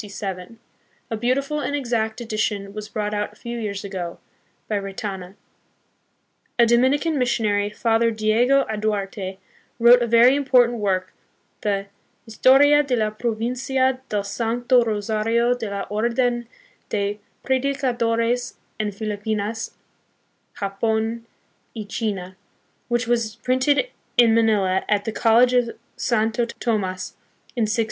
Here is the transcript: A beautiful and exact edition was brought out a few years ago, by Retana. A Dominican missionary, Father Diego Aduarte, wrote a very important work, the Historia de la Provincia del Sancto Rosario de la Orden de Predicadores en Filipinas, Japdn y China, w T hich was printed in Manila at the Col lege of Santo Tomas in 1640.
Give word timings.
A 1.11 1.15
beautiful 1.15 1.59
and 1.59 1.75
exact 1.75 2.21
edition 2.21 2.73
was 2.73 2.89
brought 2.89 3.13
out 3.13 3.33
a 3.33 3.35
few 3.35 3.59
years 3.59 3.83
ago, 3.83 4.17
by 4.67 4.75
Retana. 4.79 5.35
A 6.57 6.65
Dominican 6.65 7.19
missionary, 7.19 7.69
Father 7.69 8.09
Diego 8.09 8.63
Aduarte, 8.63 9.37
wrote 9.77 10.01
a 10.01 10.07
very 10.07 10.35
important 10.35 10.79
work, 10.79 11.13
the 11.61 11.85
Historia 12.25 12.81
de 12.81 12.95
la 12.95 13.11
Provincia 13.11 14.01
del 14.09 14.23
Sancto 14.23 14.83
Rosario 14.83 15.53
de 15.53 15.69
la 15.69 15.83
Orden 15.83 16.47
de 16.89 17.19
Predicadores 17.45 18.55
en 18.79 18.91
Filipinas, 18.91 19.75
Japdn 20.59 21.21
y 21.75 21.85
China, 21.87 22.35
w 22.89 22.97
T 22.97 22.97
hich 22.97 23.07
was 23.07 23.35
printed 23.35 23.91
in 24.17 24.33
Manila 24.33 24.81
at 24.89 25.05
the 25.05 25.11
Col 25.11 25.41
lege 25.41 25.53
of 25.53 25.69
Santo 25.95 26.45
Tomas 26.45 27.13
in 27.55 27.65
1640. 27.67 27.71